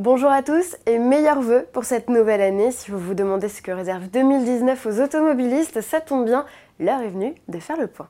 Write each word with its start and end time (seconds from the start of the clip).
Bonjour 0.00 0.30
à 0.30 0.44
tous 0.44 0.76
et 0.86 0.96
meilleurs 0.96 1.40
vœux 1.40 1.66
pour 1.72 1.82
cette 1.82 2.08
nouvelle 2.08 2.40
année. 2.40 2.70
Si 2.70 2.92
vous 2.92 3.00
vous 3.00 3.14
demandez 3.14 3.48
ce 3.48 3.60
que 3.60 3.72
réserve 3.72 4.06
2019 4.06 4.86
aux 4.86 5.00
automobilistes, 5.00 5.80
ça 5.80 6.00
tombe 6.00 6.24
bien, 6.24 6.46
l'heure 6.78 7.00
est 7.00 7.08
venue 7.08 7.34
de 7.48 7.58
faire 7.58 7.76
le 7.76 7.88
point. 7.88 8.06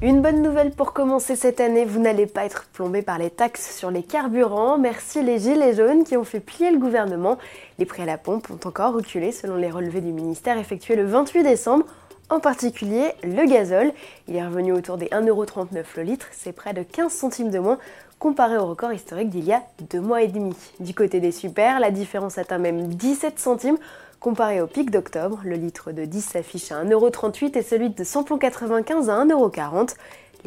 Une 0.00 0.22
bonne 0.22 0.40
nouvelle 0.40 0.70
pour 0.70 0.94
commencer 0.94 1.36
cette 1.36 1.60
année, 1.60 1.84
vous 1.84 2.00
n'allez 2.00 2.26
pas 2.26 2.46
être 2.46 2.64
plombé 2.72 3.02
par 3.02 3.18
les 3.18 3.28
taxes 3.28 3.76
sur 3.76 3.90
les 3.90 4.02
carburants. 4.02 4.78
Merci 4.78 5.22
les 5.22 5.38
gilets 5.38 5.74
jaunes 5.74 6.04
qui 6.04 6.16
ont 6.16 6.24
fait 6.24 6.40
plier 6.40 6.70
le 6.70 6.78
gouvernement. 6.78 7.36
Les 7.78 7.84
prix 7.84 8.04
à 8.04 8.06
la 8.06 8.16
pompe 8.16 8.48
ont 8.50 8.66
encore 8.66 8.94
reculé 8.94 9.32
selon 9.32 9.56
les 9.56 9.70
relevés 9.70 10.00
du 10.00 10.12
ministère 10.12 10.56
effectués 10.56 10.96
le 10.96 11.04
28 11.04 11.42
décembre. 11.42 11.84
En 12.30 12.40
particulier, 12.40 13.12
le 13.22 13.46
gazole, 13.46 13.92
il 14.28 14.36
est 14.36 14.44
revenu 14.44 14.72
autour 14.72 14.96
des 14.96 15.06
1,39€ 15.06 15.84
le 15.96 16.02
litre, 16.02 16.26
c'est 16.32 16.52
près 16.52 16.72
de 16.72 16.82
15 16.82 17.12
centimes 17.12 17.50
de 17.50 17.58
moins 17.58 17.78
comparé 18.18 18.56
au 18.56 18.66
record 18.66 18.92
historique 18.92 19.28
d'il 19.28 19.44
y 19.44 19.52
a 19.52 19.62
deux 19.90 20.00
mois 20.00 20.22
et 20.22 20.28
demi. 20.28 20.54
Du 20.80 20.94
côté 20.94 21.20
des 21.20 21.32
super, 21.32 21.80
la 21.80 21.90
différence 21.90 22.38
atteint 22.38 22.58
même 22.58 22.88
17 22.88 23.38
centimes 23.38 23.76
Comparé 24.20 24.62
au 24.62 24.66
pic 24.66 24.90
d'octobre, 24.90 25.42
le 25.44 25.56
litre 25.56 25.92
de 25.92 26.06
10 26.06 26.22
s'affiche 26.22 26.72
à 26.72 26.82
1,38€ 26.82 27.58
et 27.58 27.62
celui 27.62 27.90
de 27.90 28.04
samplon 28.04 28.38
95 28.38 29.10
à 29.10 29.22
1,40€. 29.22 29.94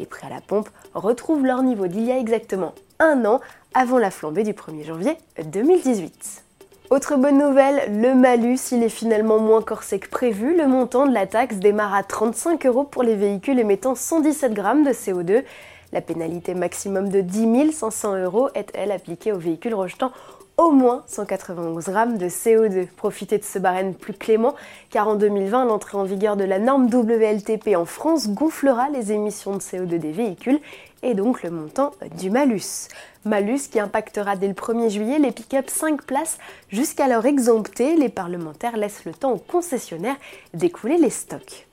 Les 0.00 0.06
prix 0.06 0.26
à 0.26 0.30
la 0.30 0.40
pompe 0.40 0.68
retrouvent 0.94 1.46
leur 1.46 1.62
niveau 1.62 1.86
d'il 1.86 2.04
y 2.04 2.10
a 2.10 2.18
exactement 2.18 2.74
un 2.98 3.24
an 3.24 3.40
avant 3.74 3.98
la 3.98 4.10
flambée 4.10 4.42
du 4.42 4.52
1er 4.52 4.84
janvier 4.84 5.16
2018. 5.44 6.47
Autre 6.90 7.16
bonne 7.16 7.36
nouvelle, 7.36 8.00
le 8.00 8.14
malus, 8.14 8.72
il 8.72 8.82
est 8.82 8.88
finalement 8.88 9.38
moins 9.38 9.60
corsé 9.60 9.98
que 9.98 10.08
prévu. 10.08 10.56
Le 10.56 10.66
montant 10.66 11.06
de 11.06 11.12
la 11.12 11.26
taxe 11.26 11.56
démarre 11.56 11.92
à 11.92 12.02
35 12.02 12.64
euros 12.64 12.84
pour 12.84 13.02
les 13.02 13.14
véhicules 13.14 13.58
émettant 13.58 13.94
117 13.94 14.54
grammes 14.54 14.84
de 14.84 14.92
CO2. 14.92 15.44
La 15.92 16.00
pénalité 16.00 16.54
maximum 16.54 17.08
de 17.08 17.20
10 17.22 17.72
500 17.72 18.16
euros 18.18 18.48
est, 18.54 18.70
elle, 18.74 18.92
appliquée 18.92 19.32
aux 19.32 19.38
véhicules 19.38 19.74
rejetant 19.74 20.12
au 20.58 20.72
moins 20.72 21.04
191 21.06 21.84
grammes 21.84 22.18
de 22.18 22.26
CO2. 22.26 22.88
Profitez 22.88 23.38
de 23.38 23.44
ce 23.44 23.58
barème 23.58 23.94
plus 23.94 24.12
clément, 24.12 24.54
car 24.90 25.08
en 25.08 25.14
2020, 25.14 25.64
l'entrée 25.64 25.96
en 25.96 26.02
vigueur 26.02 26.36
de 26.36 26.44
la 26.44 26.58
norme 26.58 26.88
WLTP 26.92 27.76
en 27.76 27.84
France 27.84 28.28
gonflera 28.28 28.90
les 28.90 29.12
émissions 29.12 29.52
de 29.52 29.60
CO2 29.60 29.98
des 29.98 30.12
véhicules 30.12 30.60
et 31.02 31.14
donc 31.14 31.44
le 31.44 31.50
montant 31.50 31.92
du 32.18 32.28
malus. 32.28 32.88
Malus 33.24 33.68
qui 33.70 33.78
impactera 33.78 34.34
dès 34.34 34.48
le 34.48 34.54
1er 34.54 34.90
juillet 34.90 35.18
les 35.20 35.30
pick-up 35.30 35.70
5 35.70 36.02
places 36.02 36.38
jusqu'alors 36.70 37.26
exemptés. 37.26 37.94
Les 37.94 38.08
parlementaires 38.08 38.76
laissent 38.76 39.04
le 39.04 39.14
temps 39.14 39.32
aux 39.32 39.38
concessionnaires 39.38 40.16
d'écouler 40.54 40.98
les 40.98 41.10
stocks. 41.10 41.67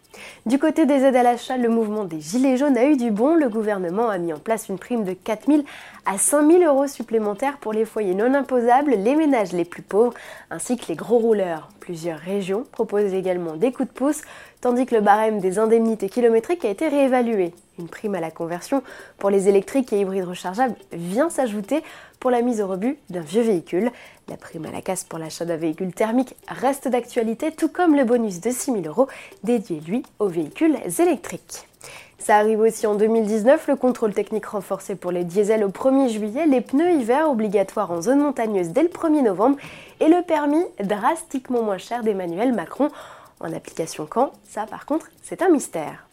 Du 0.46 0.60
côté 0.60 0.86
des 0.86 1.04
aides 1.04 1.16
à 1.16 1.24
l'achat, 1.24 1.58
le 1.58 1.70
mouvement 1.70 2.06
des 2.06 2.22
Gilets 2.22 2.58
jaunes 2.58 2.78
a 2.78 2.86
eu 2.86 2.98
du 2.98 3.12
bon. 3.12 3.36
Le 3.36 3.50
gouvernement 3.50 4.10
a 4.10 4.18
mis 4.18 4.34
en 4.34 4.40
place 4.40 4.70
une 4.70 4.78
prime 4.78 5.04
de 5.04 5.14
4 5.14 5.48
000 5.48 5.64
à 6.06 6.18
5 6.18 6.52
000 6.52 6.64
euros 6.64 6.88
supplémentaires 6.88 7.58
pour 7.58 7.74
les 7.74 7.86
foyers 7.86 8.14
non 8.14 8.34
imposables, 8.34 8.92
les 8.92 9.16
ménages 9.16 9.54
les 9.54 9.66
plus 9.66 9.82
pauvres, 9.82 10.14
ainsi 10.52 10.78
que 10.78 10.88
les 10.90 10.96
gros 10.96 11.18
rouleurs. 11.18 11.70
Plusieurs 11.80 12.20
régions 12.20 12.66
proposent 12.72 13.14
également 13.14 13.56
des 13.56 13.72
coups 13.72 13.90
de 13.90 13.94
pouce, 13.94 14.22
tandis 14.62 14.86
que 14.86 14.96
le 14.96 15.02
barème 15.02 15.40
des 15.40 15.60
indemnités 15.60 16.10
kilométriques 16.10 16.66
a 16.66 16.70
été 16.70 16.88
réévalué. 16.88 17.54
Une 17.78 17.90
prime 17.90 18.16
à 18.16 18.22
la 18.22 18.32
conversion 18.32 18.84
pour 19.18 19.30
les 19.30 19.50
électriques 19.50 19.92
et 19.92 20.00
hybrides 20.00 20.24
rechargeables 20.24 20.76
vient 20.94 21.30
s'ajouter 21.30 21.84
pour 22.20 22.32
la 22.32 22.42
mise 22.42 22.62
au 22.62 22.68
rebut 22.68 22.98
d'un 23.10 23.20
vieux 23.20 23.42
véhicule. 23.42 23.92
La 24.30 24.38
prime 24.38 24.66
à 24.66 24.72
la 24.72 24.82
casse 24.82 25.04
pour 25.04 25.20
l'achat 25.20 25.44
d'un 25.44 25.58
véhicule 25.58 25.94
thermique 25.94 26.36
reste 26.48 26.88
d'actualité, 26.88 27.52
tout 27.52 27.68
comme 27.68 27.96
le 27.96 28.06
bonus 28.06 28.40
de 28.40 28.50
6 28.50 28.72
000 28.72 28.86
euros 28.86 29.08
dédié, 29.44 29.82
lui, 29.82 30.04
aux 30.20 30.30
véhicules 30.30 30.78
électriques. 31.00 31.68
Ça 32.18 32.38
arrive 32.38 32.62
aussi 32.62 32.88
en 32.88 32.96
2019, 32.96 33.68
le 33.68 33.76
contrôle 33.76 34.14
technique 34.14 34.48
renforcé 34.48 34.96
pour 34.96 35.12
les 35.12 35.26
diesels 35.26 35.64
au 35.64 35.70
1er 35.70 36.10
juillet, 36.10 36.48
les 36.48 36.62
pneus 36.62 36.94
hiver 36.94 37.30
obligatoires 37.30 37.92
en 37.92 38.02
zone 38.02 38.20
montagneuse 38.20 38.70
dès 38.70 38.84
le 38.84 38.90
1er 38.90 39.22
novembre 39.22 39.58
et 40.00 40.08
le 40.08 40.24
permis 40.24 40.66
drastiquement 40.84 41.62
moins 41.62 41.78
cher 41.78 42.04
d'Emmanuel 42.04 42.54
Macron. 42.54 42.90
En 43.42 43.54
application 43.54 44.08
quand? 44.10 44.32
Ça 44.50 44.66
par 44.66 44.86
contre, 44.86 45.10
c'est 45.22 45.42
un 45.44 45.50
mystère. 45.50 46.08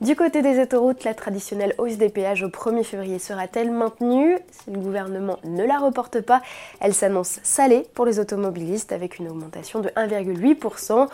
Du 0.00 0.14
côté 0.14 0.42
des 0.42 0.60
autoroutes, 0.60 1.04
la 1.04 1.14
traditionnelle 1.14 1.74
hausse 1.78 1.96
des 1.96 2.08
péages 2.08 2.42
au 2.42 2.48
1er 2.48 2.84
février 2.84 3.18
sera-t-elle 3.18 3.70
maintenue? 3.70 4.38
Si 4.50 4.70
le 4.70 4.78
gouvernement 4.78 5.38
ne 5.44 5.64
la 5.64 5.78
reporte 5.78 6.20
pas, 6.20 6.40
elle 6.80 6.94
s'annonce 6.94 7.40
salée 7.42 7.86
pour 7.94 8.06
les 8.06 8.20
automobilistes 8.20 8.92
avec 8.92 9.18
une 9.18 9.28
augmentation 9.28 9.80
de 9.80 9.88
1,8%. 9.88 11.08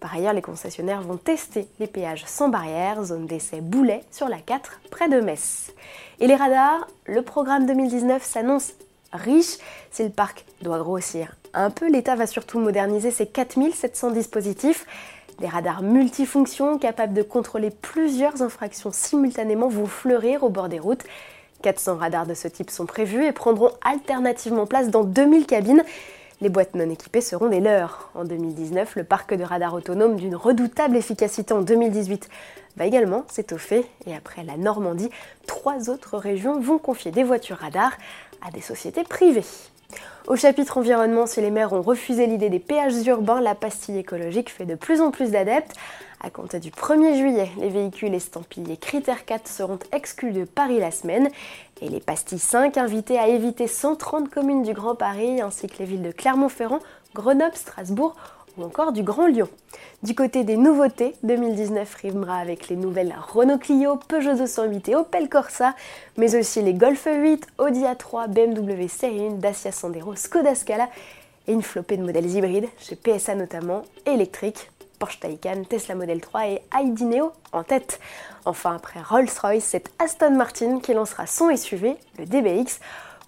Par 0.00 0.14
ailleurs, 0.14 0.34
les 0.34 0.42
concessionnaires 0.42 1.00
vont 1.00 1.16
tester 1.16 1.66
les 1.80 1.86
péages 1.86 2.24
sans 2.26 2.48
barrière, 2.48 3.02
zone 3.02 3.26
d'essai 3.26 3.60
Boulet 3.60 4.02
sur 4.10 4.28
la 4.28 4.38
4 4.38 4.80
près 4.90 5.08
de 5.08 5.20
Metz. 5.20 5.72
Et 6.20 6.26
les 6.26 6.34
radars, 6.34 6.86
le 7.06 7.22
programme 7.22 7.66
2019 7.66 8.22
s'annonce 8.22 8.72
riche. 9.12 9.56
Si 9.90 10.02
le 10.02 10.10
parc 10.10 10.44
doit 10.60 10.78
grossir 10.78 11.36
un 11.54 11.70
peu, 11.70 11.90
l'État 11.90 12.16
va 12.16 12.26
surtout 12.26 12.58
moderniser 12.58 13.10
ses 13.10 13.26
4700 13.26 14.10
dispositifs. 14.10 14.86
Des 15.38 15.48
radars 15.48 15.82
multifonctions 15.82 16.78
capables 16.78 17.12
de 17.12 17.22
contrôler 17.22 17.70
plusieurs 17.70 18.40
infractions 18.40 18.90
simultanément 18.90 19.68
vont 19.68 19.86
fleurir 19.86 20.44
au 20.44 20.48
bord 20.48 20.70
des 20.70 20.78
routes. 20.78 21.04
400 21.60 21.96
radars 21.96 22.26
de 22.26 22.32
ce 22.32 22.48
type 22.48 22.70
sont 22.70 22.86
prévus 22.86 23.24
et 23.24 23.32
prendront 23.32 23.70
alternativement 23.84 24.66
place 24.66 24.88
dans 24.88 25.04
2000 25.04 25.44
cabines. 25.44 25.84
Les 26.40 26.48
boîtes 26.48 26.74
non 26.74 26.88
équipées 26.88 27.20
seront 27.20 27.48
des 27.48 27.60
leurs. 27.60 28.10
En 28.14 28.24
2019, 28.24 28.96
le 28.96 29.04
parc 29.04 29.34
de 29.34 29.42
radars 29.42 29.74
autonomes 29.74 30.16
d'une 30.16 30.36
redoutable 30.36 30.96
efficacité 30.96 31.52
en 31.52 31.60
2018 31.60 32.30
va 32.78 32.86
également 32.86 33.24
s'étoffer 33.28 33.84
et 34.06 34.14
après 34.14 34.42
la 34.42 34.56
Normandie, 34.56 35.10
trois 35.46 35.90
autres 35.90 36.16
régions 36.16 36.60
vont 36.60 36.78
confier 36.78 37.10
des 37.10 37.24
voitures 37.24 37.58
radars 37.58 37.96
à 38.46 38.50
des 38.50 38.62
sociétés 38.62 39.04
privées. 39.04 39.44
Au 40.26 40.34
chapitre 40.34 40.78
environnement, 40.78 41.26
si 41.26 41.40
les 41.40 41.52
maires 41.52 41.72
ont 41.72 41.82
refusé 41.82 42.26
l'idée 42.26 42.50
des 42.50 42.58
péages 42.58 43.06
urbains, 43.06 43.40
la 43.40 43.54
pastille 43.54 43.98
écologique 43.98 44.50
fait 44.50 44.64
de 44.64 44.74
plus 44.74 45.00
en 45.00 45.12
plus 45.12 45.30
d'adeptes. 45.30 45.76
À 46.20 46.30
compter 46.30 46.58
du 46.58 46.70
1er 46.70 47.16
juillet, 47.16 47.48
les 47.60 47.68
véhicules 47.68 48.12
estampillés 48.12 48.76
Critère 48.76 49.24
4 49.24 49.46
seront 49.46 49.78
exclus 49.92 50.32
de 50.32 50.42
Paris 50.42 50.80
la 50.80 50.90
semaine 50.90 51.28
et 51.80 51.88
les 51.88 52.00
pastilles 52.00 52.40
5 52.40 52.76
invités 52.76 53.20
à 53.20 53.28
éviter 53.28 53.68
130 53.68 54.28
communes 54.28 54.64
du 54.64 54.72
Grand 54.72 54.96
Paris 54.96 55.40
ainsi 55.40 55.68
que 55.68 55.78
les 55.78 55.84
villes 55.84 56.02
de 56.02 56.10
Clermont-Ferrand, 56.10 56.80
Grenoble, 57.14 57.54
Strasbourg 57.54 58.16
ou 58.56 58.64
encore 58.64 58.92
du 58.92 59.02
Grand 59.02 59.26
Lyon. 59.26 59.48
Du 60.02 60.14
côté 60.14 60.44
des 60.44 60.56
nouveautés, 60.56 61.14
2019 61.22 61.94
rimera 61.94 62.38
avec 62.38 62.68
les 62.68 62.76
nouvelles 62.76 63.14
Renault 63.32 63.58
Clio, 63.58 63.96
Peugeot 63.96 64.34
208 64.34 64.88
et 64.88 64.96
Opel 64.96 65.28
Corsa, 65.28 65.74
mais 66.16 66.36
aussi 66.36 66.62
les 66.62 66.74
Golf 66.74 67.06
8, 67.10 67.46
Audi 67.58 67.82
A3, 67.82 68.28
BMW 68.28 68.88
Série 68.88 69.26
1, 69.28 69.30
Dacia 69.32 69.72
Sandero, 69.72 70.14
Skoda 70.14 70.54
Scala 70.54 70.88
et 71.46 71.52
une 71.52 71.62
flopée 71.62 71.96
de 71.96 72.04
modèles 72.04 72.30
hybrides, 72.30 72.68
chez 72.78 72.96
PSA 72.96 73.34
notamment, 73.34 73.84
électriques, 74.04 74.70
Porsche 74.98 75.20
Taycan, 75.20 75.64
Tesla 75.68 75.94
Model 75.94 76.20
3 76.20 76.46
et 76.46 76.62
ID 76.74 77.02
Neo 77.02 77.32
en 77.52 77.62
tête. 77.62 78.00
Enfin, 78.44 78.76
après 78.76 79.00
Rolls-Royce, 79.00 79.64
c'est 79.64 79.90
Aston 79.98 80.32
Martin 80.32 80.80
qui 80.80 80.94
lancera 80.94 81.26
son 81.26 81.54
SUV, 81.54 81.96
le 82.18 82.26
DBX. 82.26 82.80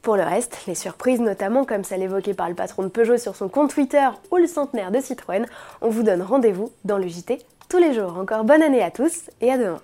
Pour 0.03 0.16
le 0.16 0.22
reste, 0.22 0.59
les 0.66 0.75
surprises, 0.75 1.20
notamment 1.20 1.64
comme 1.64 1.84
celle 1.84 2.03
évoquée 2.03 2.34
par 2.34 2.48
le 2.48 2.54
patron 2.54 2.82
de 2.82 2.88
Peugeot 2.88 3.19
sur 3.19 3.36
son 3.36 3.48
compte 3.48 3.75
Twitter 3.75 4.09
ou 4.31 4.36
le 4.36 4.47
centenaire 4.47 4.91
de 4.91 5.00
Citroën, 5.00 5.47
on 5.82 5.91
vous 5.91 6.03
donne 6.03 6.22
rendez-vous 6.22 6.72
dans 6.84 6.98
le 6.98 7.09
JT 7.09 7.38
tous 7.69 7.78
les 7.78 7.92
jours. 7.92 8.16
Encore 8.16 8.44
bonne 8.44 8.62
année 8.62 8.82
à 8.82 8.91
tous 8.91 9.31
et 9.41 9.53
à 9.53 9.59
demain. 9.59 9.81